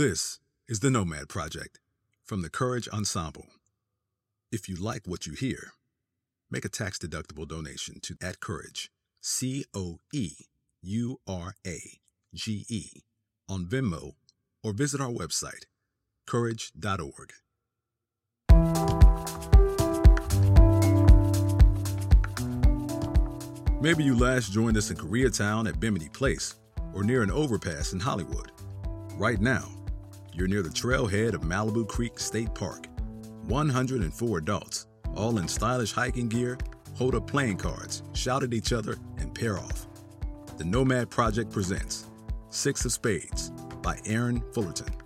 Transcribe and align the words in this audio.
This 0.00 0.40
is 0.66 0.80
the 0.80 0.88
Nomad 0.88 1.28
Project 1.28 1.78
from 2.24 2.40
the 2.40 2.48
Coeurage 2.48 2.88
Ensemble. 2.88 3.48
If 4.50 4.66
you 4.66 4.74
like 4.74 5.02
what 5.06 5.26
you 5.26 5.34
hear, 5.34 5.72
make 6.50 6.64
a 6.64 6.70
tax-deductible 6.70 7.46
donation 7.46 8.00
to 8.04 8.16
at 8.22 8.40
Coeurage, 8.40 8.90
C 9.20 9.66
O 9.74 9.98
E 10.10 10.30
U 10.80 11.18
R 11.28 11.52
A 11.66 11.80
G 12.34 12.64
E, 12.70 13.02
on 13.46 13.66
Venmo 13.66 14.12
or 14.64 14.72
visit 14.72 15.02
our 15.02 15.10
website, 15.10 15.64
coeurage.org. 16.26 17.34
Maybe 23.82 24.04
you 24.04 24.18
last 24.18 24.50
joined 24.50 24.78
us 24.78 24.90
in 24.90 24.96
Koreatown 24.96 25.68
at 25.68 25.78
Bimini 25.78 26.08
Place 26.08 26.54
or 26.94 27.04
near 27.04 27.22
an 27.22 27.30
overpass 27.30 27.92
in 27.92 28.00
Hollywood. 28.00 28.50
Right 29.18 29.38
now, 29.38 29.68
you're 30.34 30.48
near 30.48 30.62
the 30.62 30.68
trailhead 30.68 31.34
of 31.34 31.42
Malibu 31.42 31.86
Creek 31.86 32.18
State 32.18 32.54
Park. 32.54 32.86
104 33.46 34.38
adults, 34.38 34.86
all 35.16 35.38
in 35.38 35.48
stylish 35.48 35.92
hiking 35.92 36.28
gear, 36.28 36.58
hold 36.94 37.14
up 37.14 37.26
playing 37.26 37.56
cards, 37.56 38.02
shout 38.12 38.42
at 38.42 38.54
each 38.54 38.72
other, 38.72 38.96
and 39.18 39.34
pair 39.34 39.58
off. 39.58 39.86
The 40.58 40.64
Nomad 40.64 41.10
Project 41.10 41.50
presents 41.50 42.06
Six 42.50 42.84
of 42.84 42.92
Spades 42.92 43.50
by 43.82 43.98
Aaron 44.04 44.42
Fullerton. 44.52 44.99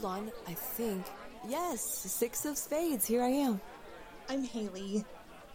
Hold 0.00 0.18
on. 0.18 0.32
I 0.46 0.54
think. 0.54 1.04
Yes, 1.48 1.80
Six 1.80 2.44
of 2.44 2.56
Spades. 2.56 3.06
Here 3.06 3.22
I 3.22 3.28
am. 3.28 3.60
I'm 4.28 4.44
Haley. 4.44 5.04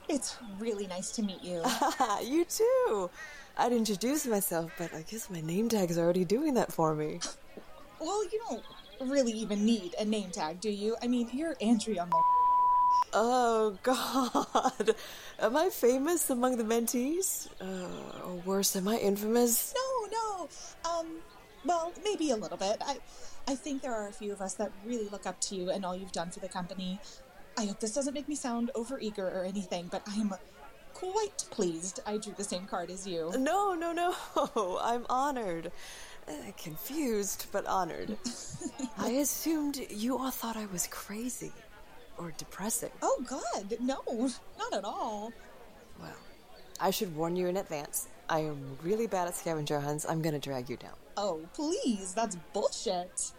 It's 0.07 0.37
really 0.59 0.87
nice 0.87 1.11
to 1.13 1.23
meet 1.23 1.43
you. 1.43 1.63
you 2.23 2.45
too. 2.45 3.09
I'd 3.57 3.71
introduce 3.71 4.27
myself, 4.27 4.71
but 4.77 4.93
I 4.93 5.01
guess 5.03 5.29
my 5.29 5.41
name 5.41 5.69
tag's 5.69 5.97
already 5.97 6.25
doing 6.25 6.53
that 6.55 6.71
for 6.71 6.93
me. 6.93 7.19
well, 7.99 8.23
you 8.25 8.41
don't 8.49 8.63
really 9.09 9.31
even 9.31 9.65
need 9.65 9.95
a 9.99 10.05
name 10.05 10.29
tag, 10.31 10.59
do 10.59 10.69
you? 10.69 10.95
I 11.01 11.07
mean, 11.07 11.29
you're 11.31 11.55
Andrea. 11.61 12.07
Oh, 13.13 13.77
God. 13.81 14.95
Am 15.39 15.55
I 15.55 15.69
famous 15.69 16.29
among 16.29 16.57
the 16.57 16.63
mentees? 16.63 17.47
Uh, 17.61 18.27
or 18.27 18.35
worse, 18.45 18.75
am 18.75 18.87
I 18.87 18.97
infamous? 18.97 19.73
No, 19.75 20.07
no. 20.11 20.49
Um, 20.89 21.07
well, 21.65 21.91
maybe 22.03 22.31
a 22.31 22.35
little 22.35 22.57
bit. 22.57 22.77
I, 22.81 22.97
I 23.47 23.55
think 23.55 23.81
there 23.81 23.93
are 23.93 24.07
a 24.07 24.13
few 24.13 24.31
of 24.31 24.41
us 24.41 24.53
that 24.55 24.71
really 24.85 25.07
look 25.09 25.25
up 25.25 25.39
to 25.41 25.55
you 25.55 25.69
and 25.69 25.85
all 25.85 25.95
you've 25.95 26.11
done 26.11 26.31
for 26.31 26.39
the 26.39 26.49
company. 26.49 26.99
I 27.57 27.65
hope 27.65 27.79
this 27.79 27.93
doesn't 27.93 28.13
make 28.13 28.27
me 28.27 28.35
sound 28.35 28.71
overeager 28.75 29.33
or 29.33 29.43
anything, 29.43 29.87
but 29.89 30.01
I 30.07 30.15
am 30.15 30.33
quite 30.93 31.45
pleased 31.51 31.99
I 32.05 32.17
drew 32.17 32.33
the 32.37 32.43
same 32.43 32.65
card 32.65 32.89
as 32.89 33.05
you. 33.07 33.31
No, 33.37 33.73
no, 33.73 33.91
no. 33.91 34.15
I'm 34.81 35.05
honored. 35.09 35.71
Uh, 36.27 36.33
confused, 36.57 37.45
but 37.51 37.65
honored. 37.67 38.17
I 38.97 39.09
assumed 39.11 39.79
you 39.89 40.17
all 40.17 40.31
thought 40.31 40.57
I 40.57 40.65
was 40.67 40.87
crazy 40.87 41.51
or 42.17 42.33
depressing. 42.37 42.89
Oh, 43.01 43.23
God, 43.27 43.77
no, 43.79 44.01
not 44.57 44.73
at 44.73 44.83
all. 44.83 45.31
Well, 45.99 46.17
I 46.79 46.91
should 46.91 47.15
warn 47.15 47.35
you 47.35 47.47
in 47.47 47.57
advance. 47.57 48.07
I 48.27 48.39
am 48.39 48.77
really 48.83 49.07
bad 49.07 49.27
at 49.27 49.35
scavenger 49.35 49.79
hunts. 49.79 50.05
I'm 50.07 50.21
gonna 50.21 50.39
drag 50.39 50.69
you 50.69 50.77
down. 50.77 50.95
Oh, 51.17 51.41
please, 51.53 52.13
that's 52.13 52.37
bullshit. 52.53 53.31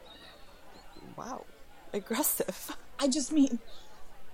Wow. 1.17 1.45
Aggressive. 1.93 2.77
I 2.99 3.09
just 3.09 3.33
mean 3.33 3.59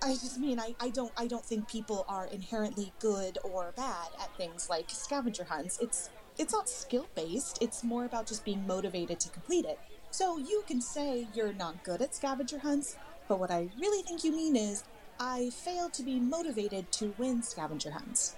I 0.04 0.14
just 0.14 0.38
mean 0.38 0.58
I, 0.58 0.74
I 0.80 0.88
don't 0.88 1.12
I 1.16 1.26
don't 1.26 1.44
think 1.44 1.68
people 1.68 2.04
are 2.08 2.26
inherently 2.26 2.92
good 2.98 3.38
or 3.44 3.72
bad 3.76 4.08
at 4.20 4.36
things 4.36 4.68
like 4.68 4.90
scavenger 4.90 5.44
hunts. 5.44 5.78
It's 5.80 6.10
it's 6.38 6.52
not 6.52 6.68
skill 6.68 7.06
based, 7.14 7.58
it's 7.60 7.84
more 7.84 8.04
about 8.04 8.26
just 8.26 8.44
being 8.44 8.66
motivated 8.66 9.20
to 9.20 9.28
complete 9.30 9.64
it. 9.64 9.78
So 10.10 10.38
you 10.38 10.64
can 10.66 10.80
say 10.80 11.26
you're 11.34 11.52
not 11.52 11.84
good 11.84 12.02
at 12.02 12.14
scavenger 12.14 12.58
hunts, 12.58 12.96
but 13.28 13.38
what 13.38 13.50
I 13.50 13.68
really 13.78 14.02
think 14.02 14.24
you 14.24 14.32
mean 14.32 14.56
is 14.56 14.82
I 15.20 15.50
fail 15.50 15.88
to 15.90 16.02
be 16.02 16.18
motivated 16.18 16.90
to 16.92 17.14
win 17.18 17.42
scavenger 17.42 17.92
hunts. 17.92 18.34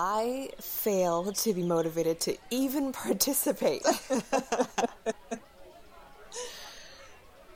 I 0.00 0.50
fail 0.60 1.32
to 1.32 1.52
be 1.52 1.64
motivated 1.64 2.20
to 2.20 2.36
even 2.50 2.92
participate. 3.04 3.82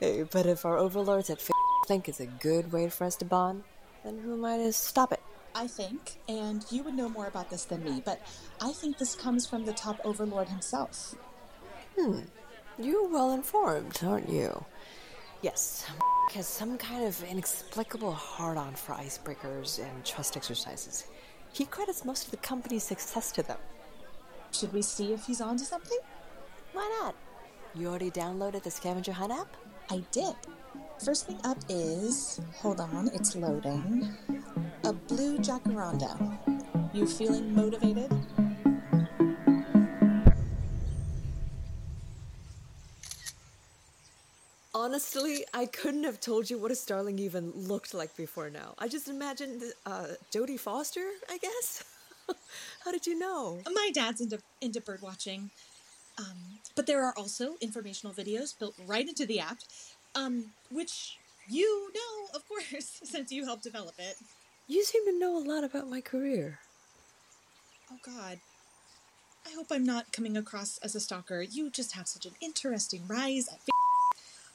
Hey, 0.01 0.23
but 0.23 0.45
if 0.45 0.65
our 0.65 0.77
overlords 0.77 1.29
at 1.29 1.37
F- 1.37 1.51
think 1.87 2.09
it's 2.09 2.19
a 2.19 2.25
good 2.25 2.73
way 2.73 2.89
for 2.89 3.05
us 3.05 3.15
to 3.15 3.25
bond, 3.25 3.63
then 4.03 4.19
who 4.19 4.33
am 4.33 4.43
I 4.43 4.57
to 4.57 4.73
stop 4.73 5.13
it? 5.13 5.21
I 5.55 5.67
think, 5.67 6.19
and 6.27 6.65
you 6.69 6.83
would 6.83 6.95
know 6.95 7.07
more 7.07 7.27
about 7.27 7.49
this 7.49 7.63
than 7.63 7.81
me, 7.81 8.01
but 8.03 8.19
I 8.59 8.73
think 8.73 8.97
this 8.97 9.15
comes 9.15 9.47
from 9.47 9.63
the 9.63 9.71
top 9.71 10.01
overlord 10.03 10.49
himself. 10.49 11.15
Hmm. 11.97 12.19
You're 12.77 13.07
well 13.07 13.31
informed, 13.31 14.01
aren't 14.03 14.27
you? 14.27 14.65
Yes, 15.41 15.85
has 16.33 16.47
some 16.47 16.77
kind 16.77 17.05
of 17.05 17.23
inexplicable 17.23 18.11
hard 18.11 18.57
on 18.57 18.75
for 18.75 18.95
icebreakers 18.95 19.79
and 19.81 20.03
trust 20.03 20.35
exercises. 20.35 21.05
He 21.53 21.65
credits 21.65 22.03
most 22.03 22.25
of 22.25 22.31
the 22.31 22.37
company's 22.37 22.83
success 22.83 23.31
to 23.33 23.43
them. 23.43 23.59
Should 24.51 24.73
we 24.73 24.81
see 24.81 25.13
if 25.13 25.25
he's 25.27 25.39
onto 25.39 25.63
something? 25.63 25.99
Why 26.73 26.89
not? 26.99 27.15
You 27.75 27.89
already 27.89 28.09
downloaded 28.09 28.63
the 28.63 28.71
scavenger 28.71 29.11
hunt 29.11 29.31
app? 29.31 29.55
I 29.91 30.03
did. 30.11 30.33
First 31.05 31.27
thing 31.27 31.39
up 31.43 31.59
is 31.69 32.41
hold 32.57 32.79
on, 32.79 33.11
it's 33.13 33.35
loading. 33.35 34.17
A 34.83 34.93
blue 34.93 35.37
jacaranda. 35.37 36.17
You 36.91 37.05
feeling 37.05 37.53
motivated? 37.53 38.11
Honestly, 44.83 45.45
I 45.53 45.65
couldn't 45.65 46.03
have 46.03 46.19
told 46.19 46.49
you 46.49 46.57
what 46.57 46.69
a 46.69 46.75
starling 46.75 47.17
even 47.17 47.53
looked 47.55 47.93
like 47.93 48.17
before 48.17 48.49
now. 48.49 48.75
I 48.77 48.89
just 48.89 49.07
imagined 49.07 49.63
uh, 49.85 50.07
Jodie 50.29 50.59
Foster, 50.59 51.05
I 51.29 51.37
guess. 51.37 51.85
How 52.83 52.91
did 52.91 53.07
you 53.07 53.17
know? 53.17 53.59
My 53.73 53.91
dad's 53.93 54.19
into 54.19 54.39
into 54.59 54.81
bird 54.81 55.01
watching. 55.01 55.51
Um, 56.19 56.35
but 56.75 56.85
there 56.85 57.01
are 57.01 57.13
also 57.15 57.55
informational 57.61 58.13
videos 58.13 58.59
built 58.59 58.75
right 58.85 59.07
into 59.07 59.25
the 59.25 59.39
app, 59.39 59.59
um, 60.15 60.47
which 60.69 61.17
you 61.47 61.89
know, 61.95 62.37
of 62.37 62.45
course, 62.49 62.99
since 63.05 63.31
you 63.31 63.45
helped 63.45 63.63
develop 63.63 63.95
it. 63.97 64.17
You 64.67 64.83
seem 64.83 65.05
to 65.05 65.17
know 65.17 65.37
a 65.37 65.47
lot 65.47 65.63
about 65.63 65.89
my 65.89 66.01
career. 66.01 66.59
Oh 67.89 67.99
God. 68.05 68.41
I 69.47 69.51
hope 69.55 69.67
I'm 69.71 69.85
not 69.85 70.11
coming 70.11 70.35
across 70.35 70.77
as 70.79 70.93
a 70.93 70.99
stalker. 70.99 71.41
You 71.41 71.69
just 71.69 71.93
have 71.93 72.09
such 72.09 72.25
an 72.25 72.33
interesting 72.41 73.03
rise 73.07 73.47
at 73.47 73.59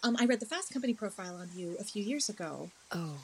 Um, 0.02 0.16
I 0.20 0.26
read 0.26 0.38
the 0.38 0.46
Fast 0.46 0.72
Company 0.72 0.94
profile 0.94 1.34
on 1.34 1.48
you 1.56 1.76
a 1.80 1.84
few 1.84 2.02
years 2.02 2.28
ago. 2.28 2.70
Oh, 2.92 3.16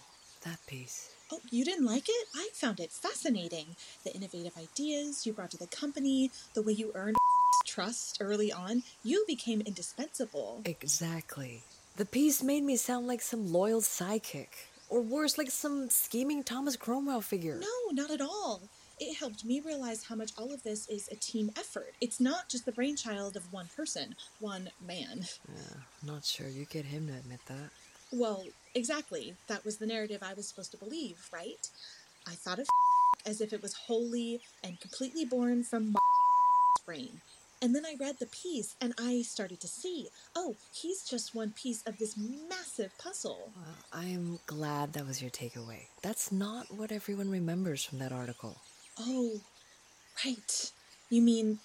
that 0.45 0.59
piece. 0.67 1.11
Oh, 1.33 1.39
you 1.51 1.65
didn't 1.65 1.87
like 1.87 2.09
it? 2.09 2.29
I 2.35 2.49
found 2.53 2.81
it 2.81 2.91
fascinating. 2.91 3.77
The 4.05 4.13
innovative 4.13 4.57
ideas 4.59 5.25
you 5.25 5.33
brought 5.33 5.53
to 5.53 5.57
the 5.57 5.69
company, 5.69 6.33
the 6.55 6.63
way 6.63 6.73
you 6.73 6.91
earned 6.97 7.15
trust 7.65 8.19
early 8.21 8.53
on. 8.53 8.83
You 9.05 9.25
became 9.27 9.61
indispensable. 9.61 10.63
Exactly. 10.65 11.63
The 11.97 12.07
piece 12.07 12.43
made 12.43 12.65
me 12.65 12.77
sound 12.77 13.07
like 13.07 13.23
some 13.23 13.53
loyal 13.53 13.81
sidekick. 13.81 14.49
Or 14.91 15.01
worse, 15.01 15.39
like 15.39 15.53
some 15.53 15.89
scheming 15.91 16.43
Thomas 16.43 16.77
Cromwell 16.77 17.21
figure. 17.21 17.61
No, 17.61 17.93
not 18.03 18.11
at 18.11 18.21
all. 18.21 18.63
It 19.01 19.17
helped 19.17 19.45
me 19.45 19.61
realize 19.61 20.05
how 20.05 20.15
much 20.15 20.33
all 20.39 20.53
of 20.53 20.63
this 20.63 20.89
is 20.89 21.09
a 21.09 21.17
team 21.17 21.51
effort. 21.59 21.95
It's 22.01 22.21
not 22.21 22.49
just 22.49 22.65
the 22.65 22.73
brainchild 22.73 23.37
of 23.37 23.53
one 23.53 23.69
person, 23.77 24.15
one 24.39 24.71
man. 24.87 25.27
Yeah, 25.49 25.81
not 26.07 26.25
sure 26.25 26.49
you 26.49 26.65
get 26.65 26.85
him 26.85 27.09
to 27.09 27.15
admit 27.15 27.41
that. 27.47 27.71
Well, 28.13 28.45
exactly. 28.75 29.35
That 29.49 29.65
was 29.65 29.79
the 29.79 29.87
narrative 29.87 30.23
I 30.23 30.35
was 30.35 30.47
supposed 30.47 30.71
to 30.73 30.77
believe, 30.77 31.29
right? 31.33 31.69
I 32.27 32.33
thought 32.33 32.61
of 32.61 32.69
as 33.27 33.41
if 33.41 33.53
it 33.53 33.63
was 33.63 33.75
wholly 33.75 34.41
and 34.63 34.81
completely 34.81 35.25
born 35.25 35.65
from 35.65 35.93
my 35.93 35.99
brain. 36.87 37.21
And 37.61 37.75
then 37.75 37.87
I 37.87 37.97
read 37.99 38.19
the 38.19 38.27
piece 38.27 38.77
and 38.81 38.95
I 38.99 39.23
started 39.23 39.59
to 39.61 39.69
see 39.69 40.09
oh, 40.37 40.55
he's 40.73 41.03
just 41.03 41.35
one 41.35 41.53
piece 41.53 41.83
of 41.83 41.99
this 41.99 42.15
massive 42.17 42.97
puzzle. 42.99 43.51
Well, 43.57 43.75
I'm 43.93 44.39
glad 44.47 44.93
that 44.93 45.07
was 45.07 45.23
your 45.23 45.31
takeaway. 45.31 45.87
That's 46.03 46.31
not 46.31 46.71
what 46.71 46.93
everyone 46.93 47.31
remembers 47.31 47.83
from 47.83 47.99
that 48.01 48.13
article. 48.13 48.59
Oh, 48.99 49.41
right. 50.25 50.73
You 51.11 51.23
mean. 51.23 51.59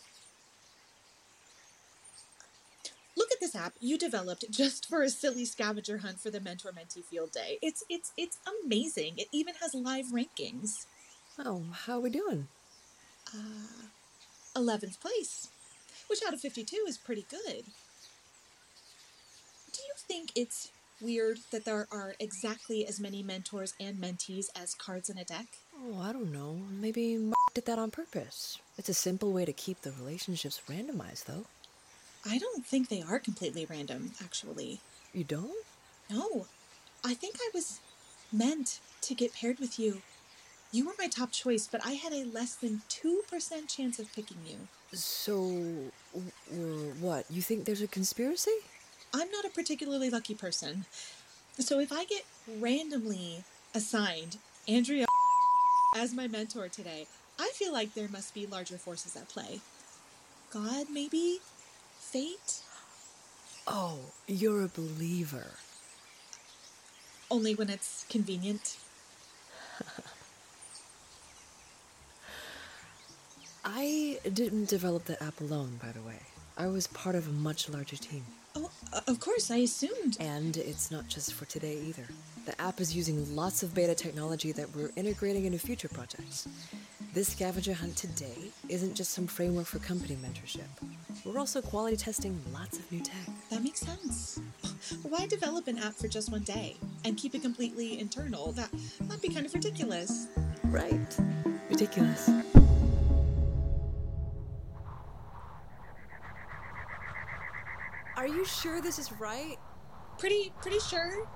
Look 3.18 3.32
at 3.32 3.40
this 3.42 3.56
app 3.56 3.74
you 3.80 3.98
developed 3.98 4.50
just 4.50 4.88
for 4.88 5.04
a 5.04 5.10
silly 5.10 5.46
scavenger 5.46 6.00
hunt 6.00 6.20
for 6.22 6.30
the 6.32 6.40
mentor 6.40 6.72
mentee 6.72 7.04
field 7.04 7.32
day. 7.32 7.60
It's 7.62 7.84
it's 7.90 8.12
it's 8.18 8.38
amazing. 8.64 9.16
It 9.18 9.28
even 9.32 9.56
has 9.62 9.74
live 9.74 10.08
rankings. 10.08 10.86
Oh, 11.38 11.64
how 11.86 11.98
are 11.98 12.02
we 12.02 12.10
doing? 12.10 12.48
Uh, 13.34 13.88
11th 14.56 15.00
place, 15.00 15.50
which 16.08 16.20
out 16.26 16.34
of 16.34 16.42
52 16.42 16.86
is 16.88 16.98
pretty 16.98 17.26
good. 17.30 17.66
Do 19.72 19.82
you 19.84 19.94
think 19.96 20.32
it's 20.36 20.72
weird 21.00 21.40
that 21.52 21.66
there 21.66 21.88
are 21.92 22.16
exactly 22.20 22.86
as 22.86 23.00
many 23.00 23.24
mentors 23.24 23.74
and 23.80 23.98
mentees 23.98 24.48
as 24.56 24.74
cards 24.76 25.10
in 25.10 25.18
a 25.18 25.24
deck? 25.24 25.48
Oh, 25.82 26.00
I 26.02 26.12
don't 26.12 26.34
know. 26.34 26.60
Maybe 26.70 27.18
Mark 27.18 27.54
did 27.54 27.66
that 27.66 27.80
on 27.80 27.90
purpose. 27.90 28.60
It's 28.78 28.90
a 28.90 28.94
simple 28.94 29.32
way 29.32 29.46
to 29.46 29.54
keep 29.54 29.82
the 29.82 29.92
relationships 29.92 30.62
randomized, 30.70 31.26
though. 31.26 31.46
I 32.30 32.38
don't 32.38 32.66
think 32.66 32.90
they 32.90 33.02
are 33.02 33.18
completely 33.18 33.66
random, 33.66 34.12
actually. 34.22 34.82
You 35.14 35.24
don't? 35.24 35.66
No. 36.10 36.48
I 37.04 37.14
think 37.14 37.36
I 37.40 37.50
was 37.54 37.80
meant 38.32 38.80
to 39.02 39.16
get 39.16 39.34
paired 39.34 39.60
with 39.60 39.80
you. 39.80 40.02
You 40.72 40.86
were 40.86 40.94
my 41.00 41.08
top 41.08 41.32
choice, 41.32 41.68
but 41.72 41.86
I 41.86 41.94
had 41.94 42.12
a 42.12 42.26
less 42.26 42.56
than 42.56 42.82
2% 42.90 43.68
chance 43.68 44.00
of 44.00 44.14
picking 44.14 44.38
you. 44.46 44.58
So, 44.92 45.92
what? 47.00 47.26
You 47.30 47.42
think 47.42 47.66
there's 47.66 47.82
a 47.82 47.88
conspiracy? 47.88 48.52
I'm 49.14 49.32
not 49.32 49.46
a 49.46 49.50
particularly 49.50 50.10
lucky 50.10 50.36
person. 50.36 50.86
So 51.58 51.80
if 51.80 51.92
I 51.92 52.06
get 52.06 52.26
randomly 52.60 53.44
assigned 53.74 54.38
Andrea 54.68 55.06
as 55.96 56.14
my 56.14 56.28
mentor 56.28 56.68
today, 56.70 57.08
I 57.40 57.50
feel 57.54 57.74
like 57.74 57.94
there 57.94 58.10
must 58.10 58.34
be 58.34 58.46
larger 58.46 58.78
forces 58.78 59.16
at 59.16 59.30
play. 59.30 59.62
God, 60.52 60.88
maybe? 60.92 61.40
Fate? 62.00 62.62
Oh, 63.68 64.00
you're 64.28 64.64
a 64.64 64.68
believer. 64.68 65.52
Only 67.32 67.54
when 67.56 67.70
it's 67.70 68.06
convenient. 68.10 68.78
I 73.66 74.20
didn't 74.34 74.68
develop 74.70 75.06
the 75.06 75.22
app 75.24 75.40
alone, 75.40 75.80
by 75.82 75.92
the 75.92 76.02
way. 76.02 76.20
I 76.60 76.68
was 76.68 76.88
part 76.88 77.16
of 77.16 77.26
a 77.26 77.32
much 77.32 77.70
larger 77.70 77.96
team. 77.96 78.26
Oh, 78.54 78.70
of 79.08 79.22
course, 79.22 79.50
I 79.50 79.58
assumed. 79.58 80.18
And 80.20 80.58
it's 80.58 80.92
not 80.92 81.08
just 81.08 81.34
for 81.34 81.46
today 81.46 81.80
either. 81.88 82.04
The 82.46 82.60
app 82.62 82.82
is 82.82 82.94
using 82.94 83.34
lots 83.34 83.64
of 83.64 83.74
beta 83.74 83.96
technology 83.96 84.52
that 84.52 84.76
we're 84.76 84.92
integrating 84.98 85.46
into 85.46 85.58
future 85.58 85.88
projects. 85.88 86.50
This 87.14 87.30
scavenger 87.30 87.74
hunt 87.74 87.96
today 87.96 88.52
isn't 88.68 88.96
just 88.96 89.12
some 89.12 89.26
framework 89.26 89.68
for 89.68 89.80
company 89.80 90.18
mentorship. 90.22 90.68
We're 91.24 91.40
also 91.40 91.62
quality 91.62 91.96
testing 91.96 92.38
lots 92.54 92.78
of 92.78 92.92
new 92.92 93.00
tech. 93.00 93.16
That 93.50 93.64
makes 93.64 93.80
sense. 93.80 94.42
Why 95.04 95.28
develop 95.28 95.70
an 95.70 95.78
app 95.78 95.94
for 95.94 96.10
just 96.10 96.30
one 96.30 96.44
day 96.44 96.76
and 97.06 97.16
keep 97.16 97.36
it 97.36 97.42
completely 97.42 98.02
internal? 98.02 98.52
That 98.52 98.70
that'd 99.04 99.22
be 99.22 99.30
kind 99.30 99.46
of 99.46 99.54
ridiculous. 99.54 100.28
Right. 100.66 101.18
Ridiculous. 101.70 102.30
You 108.34 108.46
sure 108.46 108.82
this 108.82 109.00
is 109.00 109.12
right? 109.14 109.58
Pretty 110.18 110.52
pretty 110.62 110.80
sure. 110.80 111.28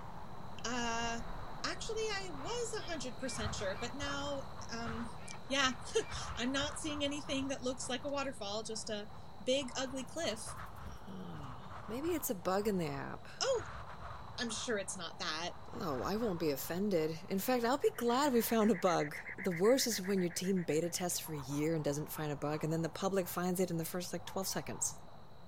Uh 0.66 1.19
actually 1.66 2.04
I 2.04 2.30
was 2.44 2.75
100% 2.90 3.57
sure, 3.57 3.75
but 3.81 3.92
now 3.98 4.42
um 4.72 5.10
yeah, 5.50 5.72
I'm 6.38 6.51
not 6.51 6.80
seeing 6.80 7.04
anything 7.04 7.48
that 7.50 7.63
looks 7.63 7.90
like 7.90 8.06
a 8.06 8.10
waterfall, 8.10 8.63
just 8.63 8.90
a 8.90 9.06
big 9.45 9.66
ugly 9.78 10.04
cliff. 10.04 10.54
Maybe 11.90 12.10
it's 12.10 12.30
a 12.30 12.36
bug 12.36 12.68
in 12.68 12.78
the 12.78 12.88
app. 12.88 13.28
Oh, 13.42 13.63
I'm 14.40 14.50
sure 14.50 14.78
it's 14.78 14.98
not 14.98 15.19
that. 15.19 15.50
Oh, 15.81 16.01
I 16.04 16.16
won't 16.16 16.40
be 16.40 16.51
offended. 16.51 17.18
In 17.30 17.40
fact, 17.40 17.66
I'll 17.66 17.78
be 17.78 17.92
glad 17.98 18.34
we 18.34 18.42
found 18.42 18.72
a 18.72 18.75
bug. 18.75 19.16
The 19.44 19.56
worst 19.60 19.86
is 19.88 20.01
when 20.01 20.22
your 20.22 20.31
team 20.31 20.63
beta 20.68 20.90
tests 20.90 21.19
for 21.19 21.34
a 21.34 21.42
year 21.54 21.75
and 21.75 21.84
doesn't 21.84 22.12
find 22.12 22.31
a 22.31 22.36
bug, 22.36 22.63
and 22.63 22.72
then 22.72 22.81
the 22.81 22.90
public 22.90 23.28
finds 23.28 23.60
it 23.60 23.69
in 23.69 23.78
the 23.78 23.86
first 23.86 24.13
like 24.13 24.25
12 24.25 24.48
seconds. 24.48 24.95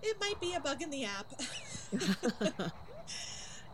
It 0.08 0.18
might 0.22 0.40
be 0.40 0.54
a 0.54 0.60
bug 0.60 0.84
in 0.84 0.92
the 0.92 1.06
app. 1.06 1.26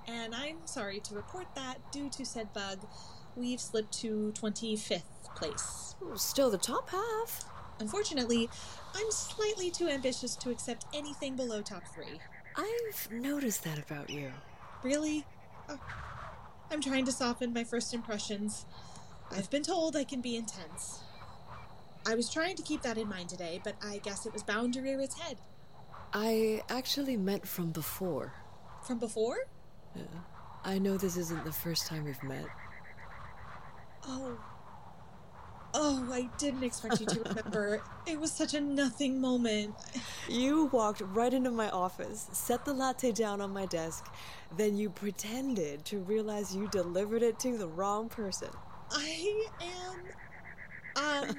and 0.07 0.33
I'm 0.33 0.65
sorry 0.65 1.01
to 1.01 1.13
report 1.13 1.47
that 1.55 1.91
due 1.91 2.09
to 2.09 2.25
said 2.25 2.53
bug, 2.53 2.79
we've 3.35 3.59
slipped 3.59 3.91
to 3.99 4.31
25th 4.37 5.01
place. 5.35 5.95
Still 6.15 6.49
the 6.49 6.57
top 6.57 6.89
half. 6.89 7.43
Unfortunately, 7.81 8.49
I'm 8.95 9.11
slightly 9.11 9.69
too 9.69 9.89
ambitious 9.89 10.37
to 10.37 10.51
accept 10.51 10.85
anything 10.93 11.35
below 11.35 11.61
top 11.61 11.83
three. 11.93 12.21
I've 12.55 13.11
noticed 13.11 13.65
that 13.65 13.77
about 13.77 14.09
you. 14.09 14.31
Really? 14.83 15.25
Oh, 15.67 15.79
I'm 16.71 16.79
trying 16.79 17.03
to 17.05 17.11
soften 17.11 17.51
my 17.51 17.65
first 17.65 17.93
impressions. 17.93 18.65
I've 19.31 19.49
been 19.49 19.63
told 19.63 19.97
I 19.97 20.05
can 20.05 20.21
be 20.21 20.37
intense. 20.37 21.01
I 22.05 22.15
was 22.15 22.29
trying 22.29 22.55
to 22.55 22.63
keep 22.63 22.83
that 22.83 22.97
in 22.97 23.09
mind 23.09 23.27
today, 23.27 23.59
but 23.63 23.75
I 23.83 23.97
guess 23.97 24.25
it 24.25 24.31
was 24.31 24.43
bound 24.43 24.75
to 24.75 24.81
rear 24.81 25.01
its 25.01 25.19
head. 25.19 25.37
I 26.13 26.61
actually 26.69 27.17
met 27.17 27.47
from 27.47 27.71
before. 27.71 28.33
From 28.83 28.99
before? 28.99 29.37
Yeah. 29.95 30.03
I 30.63 30.77
know 30.77 30.97
this 30.97 31.17
isn't 31.17 31.45
the 31.45 31.51
first 31.51 31.87
time 31.87 32.05
we've 32.05 32.21
met. 32.23 32.45
Oh. 34.05 34.37
Oh, 35.73 36.09
I 36.11 36.29
didn't 36.37 36.63
expect 36.63 36.99
you 36.99 37.05
to 37.05 37.21
remember. 37.29 37.81
it 38.05 38.19
was 38.19 38.31
such 38.31 38.53
a 38.53 38.59
nothing 38.59 39.21
moment. 39.21 39.73
You 40.27 40.65
walked 40.65 41.01
right 41.01 41.33
into 41.33 41.49
my 41.49 41.69
office, 41.69 42.27
set 42.33 42.65
the 42.65 42.73
latte 42.73 43.13
down 43.13 43.39
on 43.39 43.53
my 43.53 43.65
desk, 43.67 44.11
then 44.57 44.75
you 44.75 44.89
pretended 44.89 45.85
to 45.85 45.99
realize 45.99 46.53
you 46.53 46.67
delivered 46.71 47.23
it 47.23 47.39
to 47.39 47.57
the 47.57 47.67
wrong 47.69 48.09
person. 48.09 48.49
I 48.91 49.45
am. 49.61 51.29
Um. 51.29 51.37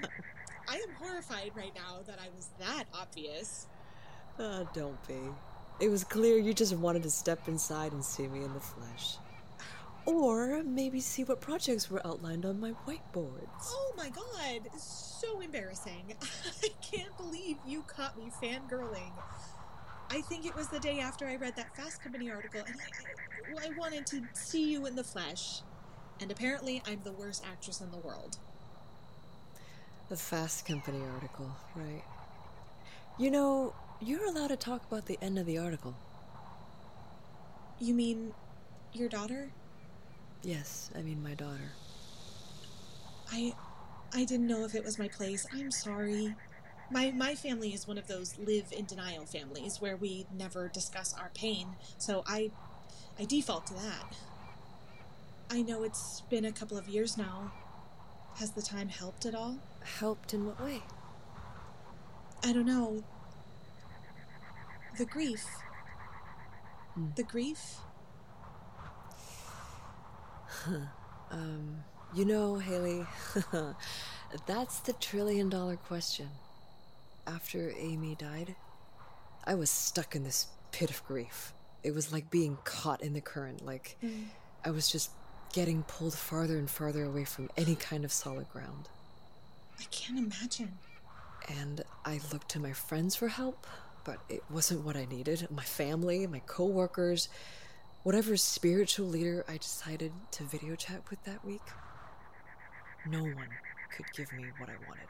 I 0.69 0.77
am 0.77 0.95
horrified 0.99 1.51
right 1.55 1.75
now 1.75 1.99
that 2.07 2.19
I 2.19 2.29
was 2.35 2.49
that 2.59 2.85
obvious. 2.95 3.67
Uh, 4.39 4.65
don't 4.75 5.07
be. 5.07 5.19
It 5.81 5.89
was 5.89 6.05
clear 6.05 6.39
you 6.39 6.55
just 6.55 6.75
wanted 6.77 7.03
to 7.03 7.11
step 7.11 7.49
inside 7.49 7.93
and 7.93 8.05
see 8.05 8.29
me 8.29 8.45
in 8.45 8.53
the 8.55 8.61
flesh. 8.61 9.17
Or 10.05 10.63
maybe 10.65 11.01
see 11.01 11.23
what 11.25 11.41
projects 11.41 11.91
were 11.91 12.05
outlined 12.07 12.45
on 12.45 12.59
my 12.59 12.73
whiteboards. 12.87 13.67
Oh 13.67 13.93
my 13.97 14.09
god, 14.09 14.69
so 14.77 15.41
embarrassing. 15.41 16.15
I 16.63 16.69
can't 16.83 17.17
believe 17.17 17.57
you 17.67 17.83
caught 17.83 18.19
me 18.19 18.31
fangirling. 18.43 19.13
I 20.11 20.21
think 20.23 20.45
it 20.45 20.55
was 20.55 20.69
the 20.69 20.81
day 20.81 21.01
after 21.01 21.27
I 21.27 21.37
read 21.37 21.57
that 21.57 21.75
Fast 21.77 22.03
Company 22.03 22.31
article, 22.31 22.63
and 22.67 22.77
I, 23.61 23.67
I 23.67 23.71
wanted 23.79 24.07
to 24.07 24.23
see 24.35 24.71
you 24.71 24.87
in 24.87 24.97
the 24.97 25.05
flesh. 25.05 25.63
And 26.21 26.31
apparently, 26.31 26.83
I'm 26.87 27.01
the 27.05 27.13
worst 27.13 27.45
actress 27.51 27.81
in 27.81 27.91
the 27.91 27.99
world. 27.99 28.39
The 30.09 30.17
Fast 30.17 30.67
Company 30.67 31.01
article, 31.15 31.51
right? 31.75 32.05
You 33.19 33.31
know, 33.31 33.75
you're 34.05 34.27
allowed 34.27 34.49
to 34.49 34.57
talk 34.57 34.85
about 34.87 35.07
the 35.07 35.19
end 35.23 35.39
of 35.39 35.47
the 35.47 35.59
article. 35.59 35.95
You 37.79 37.95
mean 37.95 38.33
your 38.93 39.09
daughter? 39.09 39.51
Yes, 40.43 40.91
I 40.97 41.03
mean 41.03 41.23
my 41.23 41.35
daughter. 41.35 41.73
I 43.31 43.55
I 44.15 44.25
didn't 44.25 44.47
know 44.47 44.65
if 44.65 44.75
it 44.75 44.85
was 44.85 44.99
my 44.99 45.09
place. 45.09 45.47
I'm 45.53 45.71
sorry. 45.71 46.35
My 46.91 47.13
my 47.13 47.35
family 47.35 47.73
is 47.73 47.87
one 47.87 47.97
of 47.97 48.09
those 48.09 48.37
live 48.39 48.73
in 48.73 48.85
denial 48.87 49.25
families 49.25 49.81
where 49.81 49.97
we 49.97 50.27
never 50.37 50.69
discuss 50.69 51.15
our 51.15 51.31
pain, 51.35 51.77
so 51.97 52.25
I 52.27 52.51
I 53.19 53.25
default 53.25 53.67
to 53.69 53.75
that. 53.75 54.17
I 55.51 55.63
know 55.63 55.85
it's 55.85 56.23
been 56.23 56.45
a 56.45 56.53
couple 56.53 56.77
of 56.77 56.89
years 56.89 57.17
now. 57.17 57.53
Has 58.37 58.53
the 58.53 58.63
time 58.63 58.89
helped 58.89 59.27
at 59.27 59.35
all? 59.35 59.59
Helped 59.99 60.35
in 60.35 60.47
what 60.47 60.61
way? 60.61 60.83
I 62.43 62.53
don't 62.53 62.67
know. 62.67 63.05
The 64.99 65.05
grief. 65.07 65.45
Hmm. 66.95 67.07
The 67.17 67.23
grief? 67.23 67.77
um, 71.31 71.83
you 72.15 72.25
know, 72.25 72.57
Haley, 72.57 73.05
that's 74.47 74.81
the 74.81 74.93
trillion 74.95 75.49
dollar 75.49 75.77
question. 75.77 76.29
After 77.27 77.73
Amy 77.79 78.15
died, 78.17 78.55
I 79.45 79.55
was 79.55 79.71
stuck 79.71 80.15
in 80.15 80.25
this 80.25 80.49
pit 80.73 80.91
of 80.91 81.05
grief. 81.07 81.53
It 81.83 81.95
was 81.95 82.13
like 82.13 82.31
being 82.31 82.59
caught 82.65 83.03
in 83.03 83.13
the 83.15 83.21
current, 83.21 83.65
like 83.65 83.97
Mm. 84.03 84.27
I 84.65 84.71
was 84.71 84.89
just 84.89 85.11
getting 85.53 85.83
pulled 85.83 86.15
farther 86.15 86.57
and 86.57 86.71
farther 86.71 87.05
away 87.05 87.25
from 87.25 87.51
any 87.57 87.75
kind 87.75 88.05
of 88.05 88.13
solid 88.13 88.49
ground. 88.51 88.89
I 89.81 89.85
can't 89.91 90.19
imagine. 90.19 90.79
And 91.49 91.83
I 92.05 92.21
looked 92.33 92.49
to 92.51 92.61
my 92.61 92.73
friends 92.73 93.17
for 93.17 93.27
help, 93.29 93.67
but 94.05 94.19
it 94.29 94.43
wasn't 94.51 94.85
what 94.85 94.97
I 94.97 95.05
needed. 95.05 95.47
My 95.51 95.63
family, 95.63 96.27
my 96.27 96.41
coworkers, 96.41 97.29
whatever 98.03 98.37
spiritual 98.37 99.07
leader 99.07 99.45
I 99.49 99.57
decided 99.57 100.13
to 100.33 100.45
video 100.45 100.75
chat 100.75 101.03
with 101.11 101.23
that 101.25 101.45
week, 101.45 101.63
no 103.07 103.23
one 103.23 103.49
could 103.95 104.07
give 104.17 104.33
me 104.33 104.45
what 104.59 104.69
I 104.69 104.75
wanted. 104.89 105.07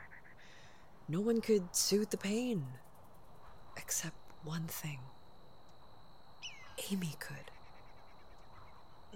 No 1.09 1.21
one 1.21 1.41
could 1.41 1.75
soothe 1.75 2.11
the 2.11 2.17
pain. 2.17 2.65
Except 3.77 4.17
one 4.45 4.67
thing 4.67 4.99
Amy 6.91 7.15
could. 7.19 7.51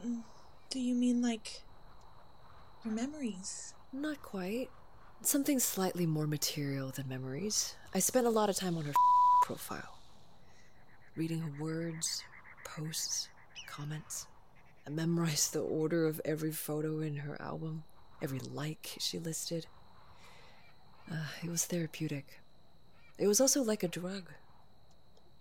Mm, 0.06 0.22
do 0.70 0.80
you 0.80 0.94
mean 0.94 1.22
like 1.22 1.62
your 2.84 2.94
memories? 2.94 3.74
Not 3.92 4.22
quite. 4.22 4.70
Something 5.22 5.58
slightly 5.58 6.06
more 6.06 6.26
material 6.26 6.90
than 6.90 7.08
memories. 7.08 7.74
I 7.94 7.98
spent 8.00 8.26
a 8.26 8.30
lot 8.30 8.50
of 8.50 8.56
time 8.56 8.76
on 8.76 8.84
her 8.84 8.92
profile, 9.46 10.00
reading 11.14 11.38
her 11.38 11.62
words, 11.62 12.24
posts, 12.64 13.28
comments. 13.68 14.26
I 14.84 14.90
memorized 14.90 15.52
the 15.52 15.60
order 15.60 16.08
of 16.08 16.20
every 16.24 16.50
photo 16.50 16.98
in 16.98 17.14
her 17.18 17.40
album, 17.40 17.84
every 18.20 18.40
like 18.40 18.96
she 18.98 19.20
listed. 19.20 19.68
Uh, 21.08 21.28
it 21.44 21.48
was 21.48 21.64
therapeutic. 21.64 22.40
It 23.18 23.28
was 23.28 23.40
also 23.40 23.62
like 23.62 23.84
a 23.84 23.88
drug. 23.88 24.32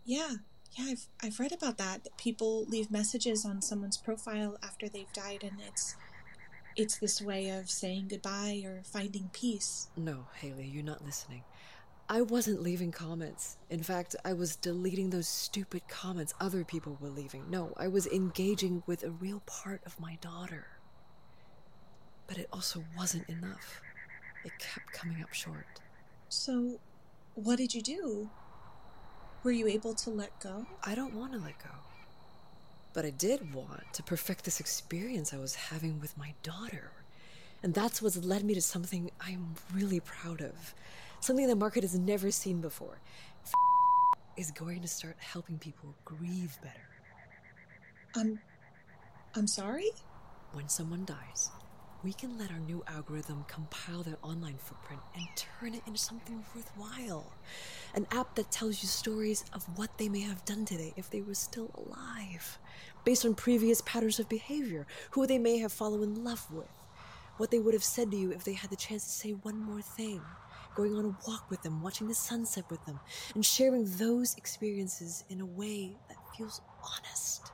Yeah, 0.05 0.35
yeah, 0.73 0.91
I've 0.91 1.07
I've 1.23 1.39
read 1.39 1.51
about 1.51 1.79
that. 1.79 2.03
That 2.03 2.15
people 2.15 2.65
leave 2.65 2.91
messages 2.91 3.43
on 3.43 3.63
someone's 3.63 3.97
profile 3.97 4.55
after 4.61 4.87
they've 4.87 5.13
died, 5.13 5.41
and 5.41 5.59
it's 5.67 5.95
it's 6.75 6.99
this 6.99 7.23
way 7.23 7.49
of 7.49 7.71
saying 7.71 8.09
goodbye 8.09 8.61
or 8.65 8.83
finding 8.83 9.31
peace. 9.33 9.87
No, 9.97 10.27
Haley, 10.35 10.67
you're 10.67 10.83
not 10.83 11.03
listening. 11.03 11.41
I 12.07 12.21
wasn't 12.21 12.61
leaving 12.61 12.91
comments. 12.91 13.57
In 13.71 13.81
fact, 13.81 14.15
I 14.23 14.33
was 14.33 14.55
deleting 14.55 15.09
those 15.09 15.27
stupid 15.27 15.87
comments 15.87 16.35
other 16.39 16.63
people 16.63 16.97
were 17.01 17.09
leaving. 17.09 17.49
No, 17.49 17.73
I 17.77 17.87
was 17.87 18.05
engaging 18.05 18.83
with 18.85 19.03
a 19.03 19.09
real 19.09 19.41
part 19.47 19.81
of 19.87 19.99
my 19.99 20.17
daughter. 20.21 20.67
But 22.27 22.37
it 22.37 22.47
also 22.53 22.83
wasn't 22.95 23.27
enough. 23.27 23.81
It 24.43 24.51
kept 24.59 24.93
coming 24.93 25.23
up 25.23 25.33
short. 25.33 25.65
So, 26.29 26.79
what 27.33 27.57
did 27.57 27.73
you 27.73 27.81
do? 27.81 28.29
Were 29.43 29.51
you 29.51 29.67
able 29.67 29.95
to 29.95 30.11
let 30.11 30.39
go? 30.39 30.67
I 30.83 30.93
don't 30.93 31.15
want 31.15 31.33
to 31.33 31.39
let 31.39 31.57
go. 31.57 31.71
But 32.93 33.05
I 33.05 33.09
did 33.09 33.53
want 33.53 33.93
to 33.93 34.03
perfect 34.03 34.45
this 34.45 34.59
experience 34.59 35.33
I 35.33 35.37
was 35.37 35.55
having 35.55 35.99
with 35.99 36.15
my 36.19 36.33
daughter. 36.43 36.91
And 37.63 37.73
that's 37.73 37.99
what's 37.99 38.17
led 38.17 38.43
me 38.43 38.53
to 38.53 38.61
something 38.61 39.09
I'm 39.19 39.55
really 39.73 39.99
proud 39.99 40.41
of. 40.41 40.75
Something 41.25 41.47
the 41.47 41.55
market 41.55 41.81
has 41.81 41.97
never 41.97 42.29
seen 42.29 42.61
before. 42.61 42.99
is 44.37 44.51
going 44.51 44.79
to 44.83 44.87
start 44.87 45.17
helping 45.17 45.57
people 45.57 45.95
grieve 46.05 46.55
better. 46.61 46.87
I'm 48.15 48.39
I'm 49.35 49.47
sorry? 49.47 49.89
When 50.53 50.69
someone 50.69 51.03
dies, 51.03 51.49
we 52.03 52.13
can 52.13 52.37
let 52.37 52.51
our 52.51 52.59
new 52.59 52.83
algorithm 52.87 53.43
compile 53.47 54.03
their 54.03 54.19
online 54.21 54.59
footprint 54.59 55.01
and 55.15 55.25
turn 55.35 55.73
it 55.73 55.81
into 55.87 55.97
something 55.97 56.45
worthwhile. 56.55 57.33
An 57.95 58.05
app 58.11 58.35
that 58.35 58.51
tells 58.51 58.83
you 58.83 58.87
stories 58.87 59.45
of 59.51 59.63
what 59.79 59.97
they 59.97 60.09
may 60.09 60.21
have 60.21 60.45
done 60.45 60.63
today 60.63 60.93
if 60.95 61.09
they 61.09 61.21
were 61.21 61.33
still 61.33 61.71
alive, 61.73 62.59
based 63.03 63.25
on 63.25 63.33
previous 63.33 63.81
patterns 63.81 64.19
of 64.19 64.29
behavior, 64.29 64.85
who 65.09 65.25
they 65.25 65.39
may 65.39 65.57
have 65.57 65.73
fallen 65.73 66.03
in 66.03 66.23
love 66.23 66.45
with, 66.51 66.69
what 67.37 67.49
they 67.49 67.57
would 67.57 67.73
have 67.73 67.83
said 67.83 68.11
to 68.11 68.17
you 68.17 68.31
if 68.31 68.43
they 68.43 68.53
had 68.53 68.69
the 68.69 68.75
chance 68.75 69.03
to 69.05 69.09
say 69.09 69.31
one 69.31 69.57
more 69.59 69.81
thing, 69.81 70.21
going 70.75 70.93
on 70.95 71.05
a 71.05 71.29
walk 71.29 71.49
with 71.49 71.61
them, 71.63 71.81
watching 71.81 72.07
the 72.07 72.13
sunset 72.13 72.65
with 72.69 72.85
them, 72.85 72.99
and 73.33 73.45
sharing 73.45 73.85
those 73.97 74.35
experiences 74.35 75.23
in 75.29 75.41
a 75.41 75.45
way 75.45 75.95
that 76.09 76.17
feels 76.37 76.61
honest. 76.83 77.51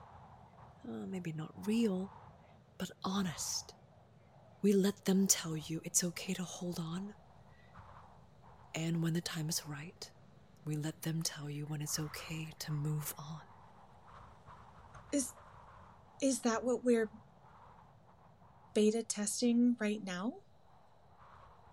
Uh, 0.88 1.06
maybe 1.08 1.32
not 1.34 1.54
real, 1.66 2.12
but 2.78 2.90
honest. 3.04 3.74
We 4.62 4.74
let 4.74 5.06
them 5.06 5.28
tell 5.28 5.56
you 5.56 5.82
it's 5.84 6.04
okay 6.04 6.34
to 6.34 6.44
hold 6.44 6.80
on. 6.80 7.14
And 8.76 9.02
when 9.02 9.14
the 9.14 9.22
time 9.22 9.50
is 9.50 9.62
right, 9.68 10.10
we 10.66 10.76
let 10.76 11.02
them 11.02 11.22
tell 11.22 11.50
you 11.50 11.66
when 11.66 11.82
it's 11.82 12.00
okay 12.00 12.48
to 12.60 12.72
move 12.72 13.14
on. 13.18 13.42
Is 15.12 15.34
is 16.22 16.40
that 16.42 16.64
what 16.64 16.84
we're 16.86 17.10
beta 18.74 19.04
testing 19.04 19.76
right 19.80 20.04
now? 20.04 20.34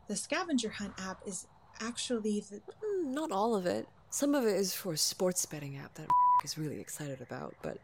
The 0.08 0.16
scavenger 0.16 0.70
hunt 0.70 0.94
app 0.98 1.20
is 1.26 1.46
actually 1.80 2.40
the 2.50 2.60
Mm, 2.84 3.12
Not 3.12 3.30
all 3.30 3.54
of 3.54 3.66
it. 3.66 3.86
Some 4.10 4.34
of 4.34 4.44
it 4.44 4.56
is 4.56 4.74
for 4.74 4.94
a 4.94 4.96
sports 4.96 5.44
betting 5.46 5.76
app 5.76 5.94
that 5.94 6.08
is 6.42 6.56
really 6.56 6.80
excited 6.80 7.20
about, 7.20 7.54
but 7.62 7.78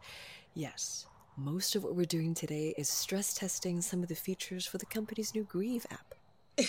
yes, 0.54 1.06
most 1.36 1.76
of 1.76 1.84
what 1.84 1.94
we're 1.94 2.06
doing 2.06 2.32
today 2.34 2.74
is 2.78 2.88
stress 2.88 3.34
testing 3.34 3.80
some 3.82 4.02
of 4.02 4.08
the 4.08 4.14
features 4.14 4.66
for 4.66 4.78
the 4.78 4.86
company's 4.86 5.34
new 5.34 5.44
Grieve 5.44 5.84
app. 5.90 6.14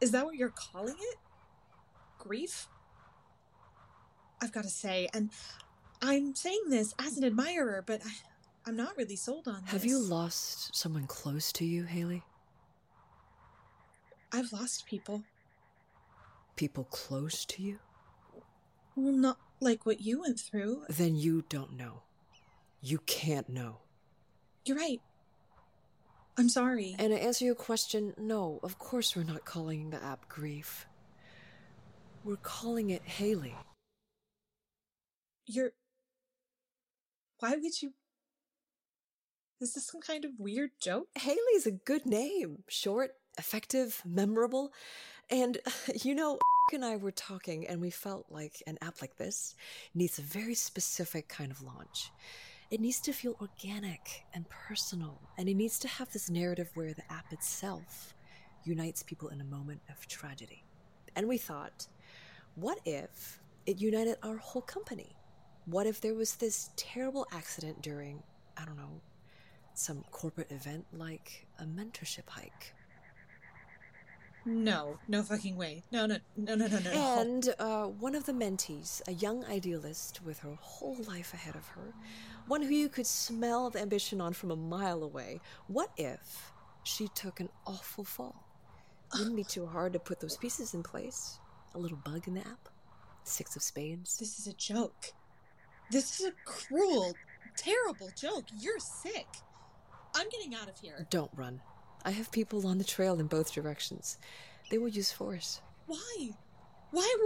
Is 0.00 0.10
that 0.10 0.24
what 0.24 0.34
you're 0.34 0.50
calling 0.50 0.96
it? 0.98 1.18
Grief? 2.18 2.66
I've 4.42 4.52
got 4.52 4.64
to 4.64 4.70
say, 4.70 5.08
and 5.14 5.30
I'm 6.02 6.34
saying 6.34 6.64
this 6.68 6.94
as 6.98 7.16
an 7.16 7.24
admirer, 7.24 7.84
but 7.86 8.00
I, 8.04 8.10
I'm 8.66 8.76
not 8.76 8.96
really 8.96 9.16
sold 9.16 9.46
on 9.46 9.62
that. 9.62 9.70
Have 9.70 9.82
this. 9.82 9.90
you 9.90 9.98
lost 10.02 10.74
someone 10.74 11.06
close 11.06 11.52
to 11.52 11.64
you, 11.64 11.84
Haley? 11.84 12.22
I've 14.34 14.52
lost 14.52 14.86
people. 14.86 15.22
People 16.56 16.82
close 16.90 17.44
to 17.44 17.62
you? 17.62 17.78
Well, 18.96 19.12
not 19.12 19.38
like 19.60 19.86
what 19.86 20.00
you 20.00 20.22
went 20.22 20.40
through. 20.40 20.82
Then 20.88 21.14
you 21.14 21.44
don't 21.48 21.76
know. 21.76 22.02
You 22.82 22.98
can't 23.06 23.48
know. 23.48 23.76
You're 24.64 24.76
right. 24.76 25.00
I'm 26.36 26.48
sorry. 26.48 26.96
And 26.98 27.12
to 27.12 27.22
answer 27.22 27.44
your 27.44 27.54
question, 27.54 28.12
no, 28.18 28.58
of 28.64 28.76
course 28.76 29.14
we're 29.14 29.22
not 29.22 29.44
calling 29.44 29.90
the 29.90 30.02
app 30.02 30.28
Grief. 30.28 30.86
We're 32.24 32.34
calling 32.34 32.90
it 32.90 33.02
Haley. 33.02 33.54
You're. 35.46 35.70
Why 37.38 37.50
would 37.50 37.82
you. 37.82 37.92
Is 39.60 39.74
this 39.74 39.86
some 39.86 40.00
kind 40.00 40.24
of 40.24 40.32
weird 40.38 40.70
joke? 40.80 41.06
Haley's 41.14 41.66
a 41.66 41.70
good 41.70 42.04
name. 42.04 42.64
Short, 42.68 43.12
effective, 43.38 44.00
memorable. 44.04 44.72
And, 45.30 45.58
you 46.02 46.14
know, 46.14 46.38
and 46.72 46.84
I 46.84 46.96
were 46.96 47.12
talking, 47.12 47.66
and 47.66 47.80
we 47.80 47.90
felt 47.90 48.26
like 48.30 48.62
an 48.66 48.78
app 48.80 49.00
like 49.00 49.16
this 49.16 49.54
needs 49.94 50.18
a 50.18 50.22
very 50.22 50.54
specific 50.54 51.28
kind 51.28 51.50
of 51.50 51.62
launch. 51.62 52.10
It 52.70 52.80
needs 52.80 53.00
to 53.02 53.12
feel 53.12 53.36
organic 53.40 54.24
and 54.32 54.48
personal, 54.48 55.20
and 55.38 55.48
it 55.48 55.54
needs 55.54 55.78
to 55.80 55.88
have 55.88 56.12
this 56.12 56.30
narrative 56.30 56.70
where 56.74 56.94
the 56.94 57.12
app 57.12 57.32
itself 57.32 58.14
unites 58.64 59.02
people 59.02 59.28
in 59.28 59.40
a 59.40 59.44
moment 59.44 59.80
of 59.90 60.06
tragedy. 60.08 60.64
And 61.14 61.28
we 61.28 61.38
thought, 61.38 61.86
what 62.54 62.78
if 62.84 63.40
it 63.66 63.80
united 63.80 64.16
our 64.22 64.36
whole 64.36 64.62
company? 64.62 65.16
What 65.66 65.86
if 65.86 66.00
there 66.00 66.14
was 66.14 66.36
this 66.36 66.70
terrible 66.76 67.26
accident 67.32 67.82
during, 67.82 68.22
I 68.56 68.64
don't 68.64 68.76
know, 68.76 69.00
some 69.74 70.04
corporate 70.10 70.50
event 70.50 70.86
like 70.92 71.46
a 71.58 71.64
mentorship 71.64 72.28
hike? 72.28 72.74
No, 74.46 74.98
no 75.08 75.22
fucking 75.22 75.56
way. 75.56 75.84
No, 75.90 76.06
no, 76.06 76.18
no, 76.36 76.54
no, 76.54 76.66
no, 76.66 76.78
no. 76.78 77.20
And 77.20 77.54
uh, 77.58 77.84
one 77.86 78.14
of 78.14 78.26
the 78.26 78.32
mentees, 78.32 79.00
a 79.08 79.12
young 79.12 79.44
idealist 79.46 80.20
with 80.24 80.40
her 80.40 80.56
whole 80.60 80.96
life 81.08 81.32
ahead 81.32 81.56
of 81.56 81.66
her, 81.68 81.94
one 82.46 82.60
who 82.60 82.74
you 82.74 82.88
could 82.90 83.06
smell 83.06 83.70
the 83.70 83.80
ambition 83.80 84.20
on 84.20 84.34
from 84.34 84.50
a 84.50 84.56
mile 84.56 85.02
away, 85.02 85.40
what 85.66 85.90
if 85.96 86.52
she 86.82 87.08
took 87.08 87.40
an 87.40 87.48
awful 87.66 88.04
fall? 88.04 88.44
Wouldn't 89.14 89.36
be 89.36 89.44
too 89.44 89.66
hard 89.66 89.92
to 89.94 89.98
put 89.98 90.20
those 90.20 90.36
pieces 90.36 90.74
in 90.74 90.82
place. 90.82 91.38
A 91.74 91.78
little 91.78 91.98
bug 92.04 92.28
in 92.28 92.34
the 92.34 92.40
app, 92.40 92.68
six 93.22 93.56
of 93.56 93.62
spades. 93.62 94.18
This 94.18 94.38
is 94.38 94.46
a 94.46 94.52
joke. 94.52 95.12
This 95.90 96.20
is 96.20 96.26
a 96.26 96.32
cruel, 96.44 97.14
terrible 97.56 98.10
joke. 98.16 98.44
You're 98.58 98.78
sick. 98.78 99.26
I'm 100.14 100.28
getting 100.28 100.54
out 100.54 100.68
of 100.68 100.78
here. 100.78 101.06
Don't 101.10 101.30
run. 101.34 101.60
I 102.04 102.10
have 102.10 102.30
people 102.30 102.66
on 102.66 102.78
the 102.78 102.84
trail 102.84 103.18
in 103.18 103.26
both 103.26 103.52
directions. 103.52 104.18
They 104.70 104.78
will 104.78 104.88
use 104.88 105.12
force. 105.12 105.60
Why? 105.86 106.30
Why? 106.90 107.16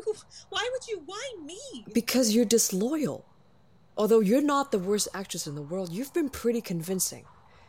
Why 0.50 0.68
would 0.72 0.88
you? 0.88 1.02
Why 1.04 1.34
me? 1.44 1.58
Because 1.92 2.34
you're 2.34 2.44
disloyal. 2.44 3.24
Although 3.96 4.20
you're 4.20 4.40
not 4.40 4.70
the 4.70 4.78
worst 4.78 5.08
actress 5.12 5.46
in 5.46 5.56
the 5.56 5.62
world, 5.62 5.90
you've 5.90 6.14
been 6.14 6.30
pretty 6.30 6.60
convincing. 6.60 7.24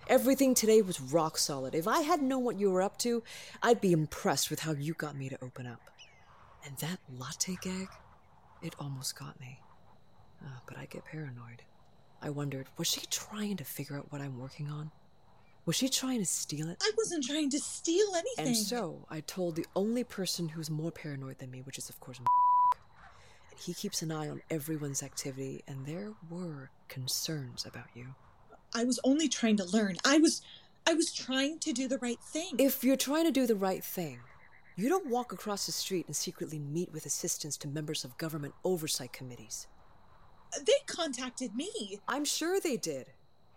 Everything 0.08 0.54
today 0.54 0.82
was 0.82 1.02
rock 1.02 1.38
solid. 1.38 1.76
If 1.76 1.88
I 1.88 2.02
had 2.02 2.22
known 2.22 2.44
what 2.44 2.60
you 2.60 2.72
were 2.72 2.82
up 2.82 2.98
to, 3.00 3.24
I'd 3.62 3.82
be 3.82 3.92
impressed 3.92 4.50
with 4.50 4.60
how 4.60 4.74
you 4.74 4.94
got 4.94 5.16
me 5.16 5.30
to 5.30 5.44
open 5.44 5.68
up. 5.68 5.82
And 6.66 6.78
that 6.78 7.00
latte 7.18 7.58
gag, 7.62 7.90
it 8.62 8.76
almost 8.80 9.18
got 9.18 9.40
me. 9.40 9.60
Uh, 10.44 10.60
but 10.68 10.78
I 10.78 10.86
get 10.86 11.06
paranoid. 11.06 11.64
I 12.22 12.30
wondered, 12.30 12.68
was 12.78 12.88
she 12.88 13.02
trying 13.10 13.58
to 13.58 13.64
figure 13.64 13.98
out 13.98 14.12
what 14.12 14.22
I'm 14.22 14.40
working 14.40 14.70
on? 14.70 14.92
Was 15.70 15.76
she 15.76 15.88
trying 15.88 16.18
to 16.18 16.26
steal 16.26 16.68
it? 16.68 16.82
I 16.82 16.90
wasn't 16.98 17.26
trying 17.26 17.52
to 17.52 17.60
steal 17.60 18.08
anything. 18.16 18.48
And 18.48 18.58
so 18.58 19.06
I 19.08 19.20
told 19.20 19.56
the 19.56 19.68
only 19.76 20.04
person 20.04 20.50
who's 20.50 20.68
more 20.68 20.90
paranoid 20.90 21.38
than 21.38 21.52
me, 21.52 21.62
which 21.62 21.78
is, 21.78 21.92
of 21.92 22.00
course, 22.00 22.18
and 22.18 22.26
he 23.56 23.76
keeps 23.76 24.02
an 24.02 24.12
eye 24.12 24.30
on 24.30 24.42
everyone's 24.50 25.04
activity, 25.04 25.64
and 25.68 25.86
there 25.86 26.14
were 26.28 26.72
concerns 26.88 27.68
about 27.68 27.86
you. 27.94 28.16
I 28.74 28.84
was 28.84 29.00
only 29.04 29.28
trying 29.30 29.58
to 29.58 29.66
learn. 29.66 29.98
I 30.04 30.18
was, 30.18 30.42
I 30.88 30.96
was 30.96 31.14
trying 31.14 31.60
to 31.60 31.72
do 31.72 31.88
the 31.88 32.00
right 32.00 32.20
thing. 32.20 32.56
If 32.58 32.84
you're 32.84 32.96
trying 32.96 33.26
to 33.26 33.32
do 33.32 33.46
the 33.46 33.54
right 33.54 33.84
thing, 33.84 34.18
you 34.76 34.90
don't 34.90 35.06
walk 35.06 35.34
across 35.34 35.68
the 35.68 35.72
street 35.72 36.08
and 36.08 36.16
secretly 36.16 36.58
meet 36.58 36.92
with 36.92 37.06
assistants 37.06 37.58
to 37.58 37.68
members 37.68 38.04
of 38.04 38.18
government 38.18 38.56
oversight 38.64 39.14
committees. 39.14 39.68
They 40.66 40.74
contacted 40.88 41.54
me. 41.54 42.00
I'm 42.08 42.26
sure 42.26 42.60
they 42.60 42.76
did. 42.76 43.12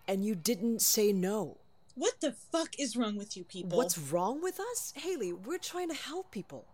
And 0.06 0.26
you 0.26 0.34
didn't 0.34 0.82
say 0.82 1.10
no. 1.14 1.56
What 1.94 2.20
the 2.22 2.32
fuck 2.32 2.78
is 2.78 2.96
wrong 2.96 3.16
with 3.16 3.36
you 3.36 3.44
people? 3.44 3.76
What's 3.76 3.98
wrong 3.98 4.42
with 4.42 4.58
us? 4.58 4.94
Haley, 4.96 5.34
we're 5.34 5.58
trying 5.58 5.88
to 5.88 5.94
help 5.94 6.30
people. 6.30 6.64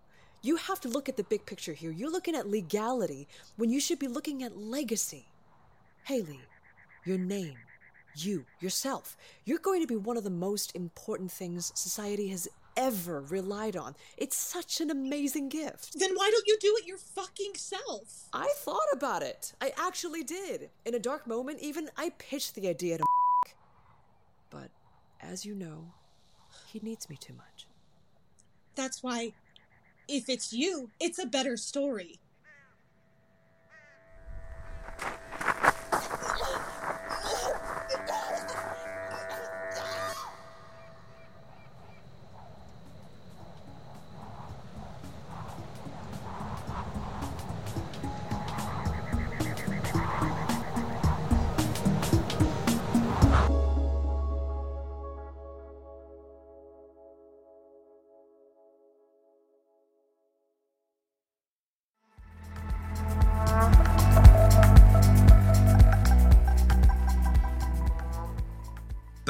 You 0.43 0.55
have 0.57 0.81
to 0.83 0.89
look 0.89 1.09
at 1.09 1.17
the 1.17 1.25
big 1.25 1.45
picture 1.45 1.73
here. 1.73 1.91
You're 1.91 2.13
looking 2.13 2.37
at 2.37 2.49
legality 2.49 3.27
when 3.57 3.69
you 3.69 3.81
should 3.81 3.99
be 3.99 4.07
looking 4.07 4.45
at 4.45 4.57
legacy. 4.57 5.27
Haley, 6.05 6.39
your 7.05 7.19
name, 7.19 7.57
you, 8.15 8.47
yourself, 8.61 9.17
you're 9.45 9.59
going 9.59 9.81
to 9.81 9.89
be 9.89 9.97
one 9.97 10.17
of 10.17 10.23
the 10.23 10.31
most 10.31 10.77
important 10.77 11.33
things 11.33 11.73
society 11.75 12.29
has 12.29 12.47
ever 12.77 13.23
relied 13.23 13.77
on. 13.77 13.97
It's 14.17 14.37
such 14.37 14.81
an 14.81 14.89
amazing 14.89 15.49
gift. 15.49 15.99
Then 15.99 16.15
why 16.15 16.31
don't 16.31 16.47
you 16.47 16.57
do 16.61 16.77
it 16.79 16.87
your 16.87 16.99
fucking 16.99 17.55
self? 17.57 18.29
I 18.33 18.49
thought 18.59 18.87
about 18.93 19.25
it. 19.25 19.53
I 19.61 19.73
actually 19.77 20.23
did. 20.23 20.71
In 20.85 20.95
a 20.95 21.01
dark 21.01 21.27
moment, 21.27 21.59
even 21.61 21.91
I 21.97 22.11
pitched 22.19 22.55
the 22.55 22.69
idea 22.69 22.99
to 22.99 23.05
as 25.21 25.45
you 25.45 25.55
know, 25.55 25.93
he 26.67 26.81
needs 26.83 27.09
me 27.09 27.17
too 27.17 27.35
much. 27.35 27.67
That's 28.75 29.03
why, 29.03 29.33
if 30.09 30.29
it's 30.29 30.53
you, 30.53 30.91
it's 31.01 31.19
a 31.19 31.27
better 31.27 31.57
story. 31.57 32.21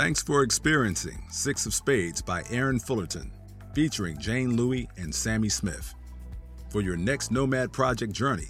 Thanks 0.08 0.22
for 0.22 0.42
experiencing 0.42 1.22
Six 1.28 1.66
of 1.66 1.74
Spades 1.74 2.22
by 2.22 2.42
Aaron 2.48 2.78
Fullerton, 2.78 3.30
featuring 3.74 4.16
Jane 4.16 4.56
Louie 4.56 4.88
and 4.96 5.14
Sammy 5.14 5.50
Smith. 5.50 5.94
For 6.70 6.80
your 6.80 6.96
next 6.96 7.30
Nomad 7.30 7.74
Project 7.74 8.14
journey, 8.14 8.48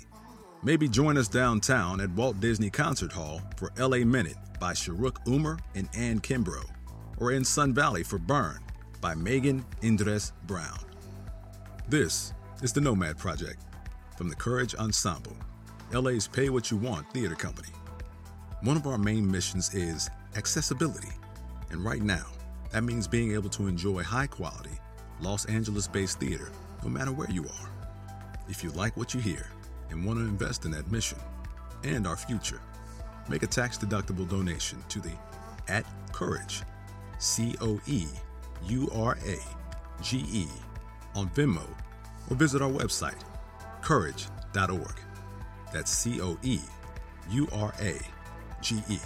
maybe 0.62 0.88
join 0.88 1.18
us 1.18 1.26
downtown 1.26 2.00
at 2.00 2.10
Walt 2.10 2.38
Disney 2.38 2.70
Concert 2.70 3.10
Hall 3.10 3.42
for 3.56 3.72
LA 3.76 4.04
Minute 4.04 4.36
by 4.60 4.72
Sharuk 4.72 5.16
Umar 5.26 5.58
and 5.74 5.88
Ann 5.96 6.20
Kimbrough, 6.20 6.70
or 7.16 7.32
in 7.32 7.44
Sun 7.44 7.74
Valley 7.74 8.04
for 8.04 8.20
Burn 8.20 8.60
by 9.00 9.16
Megan 9.16 9.66
Indres 9.82 10.32
Brown. 10.46 10.78
This 11.88 12.34
is 12.62 12.72
the 12.72 12.80
Nomad 12.80 13.18
Project 13.18 13.64
from 14.16 14.28
the 14.28 14.36
Coeurage 14.36 14.76
Ensemble, 14.76 15.36
LA's 15.92 16.28
Pay 16.28 16.50
What 16.50 16.70
You 16.70 16.76
Want 16.76 17.12
theater 17.12 17.34
company. 17.34 17.70
One 18.60 18.76
of 18.76 18.86
our 18.86 18.96
main 18.96 19.28
missions 19.28 19.74
is 19.74 20.08
accessibility. 20.36 21.17
And 21.70 21.84
right 21.84 22.02
now, 22.02 22.26
that 22.72 22.84
means 22.84 23.06
being 23.06 23.32
able 23.32 23.48
to 23.50 23.66
enjoy 23.66 24.02
high 24.02 24.26
quality, 24.26 24.78
Los 25.20 25.44
Angeles 25.46 25.88
based 25.88 26.20
theater 26.20 26.50
no 26.82 26.88
matter 26.88 27.12
where 27.12 27.30
you 27.30 27.44
are. 27.44 27.70
If 28.48 28.62
you 28.62 28.70
like 28.70 28.96
what 28.96 29.14
you 29.14 29.20
hear 29.20 29.50
and 29.90 30.04
want 30.04 30.18
to 30.18 30.24
invest 30.24 30.64
in 30.64 30.70
that 30.72 30.90
mission 30.90 31.18
and 31.84 32.06
our 32.06 32.16
future, 32.16 32.60
make 33.28 33.42
a 33.42 33.46
tax 33.46 33.78
deductible 33.78 34.28
donation 34.28 34.82
to 34.88 35.00
the 35.00 35.12
At 35.68 35.84
Coeurage, 36.12 36.62
C 37.18 37.56
O 37.60 37.80
E 37.86 38.06
U 38.66 38.88
R 38.94 39.18
A 39.26 39.38
G 40.02 40.24
E, 40.30 40.46
on 41.14 41.28
Venmo 41.30 41.66
or 42.30 42.36
visit 42.36 42.62
our 42.62 42.70
website, 42.70 43.20
coeurage.org. 43.82 44.94
That's 45.72 45.90
C 45.90 46.20
O 46.20 46.38
E 46.42 46.60
U 47.30 47.48
R 47.52 47.74
A 47.80 47.98
G 48.62 48.82
E. 48.88 48.98